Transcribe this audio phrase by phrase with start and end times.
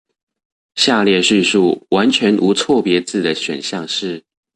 [0.73, 4.23] 下列敘述完全無錯別字的選項是